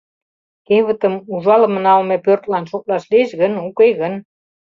[0.67, 4.13] Кевытым ужалыме-налме пӧртлан шотлаш лиеш гын, уке гын...